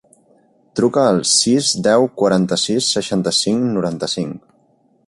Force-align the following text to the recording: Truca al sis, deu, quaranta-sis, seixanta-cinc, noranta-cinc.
Truca 0.79 1.03
al 1.09 1.21
sis, 1.31 1.69
deu, 1.89 2.09
quaranta-sis, 2.23 2.89
seixanta-cinc, 2.97 3.71
noranta-cinc. 3.79 4.53